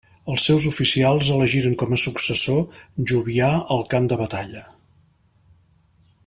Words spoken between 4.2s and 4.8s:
batalla.